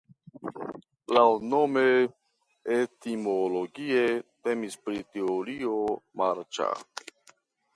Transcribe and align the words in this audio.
Laŭnome 1.17 1.83
(etimologie) 2.77 4.01
temis 4.49 4.79
pri 4.87 5.03
teritorio 5.11 5.77
marĉa. 6.23 6.73